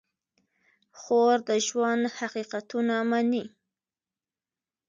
خور 0.99 1.35
د 1.49 1.51
ژوند 1.67 2.03
حقیقتونه 2.19 2.95
مني. 3.09 3.45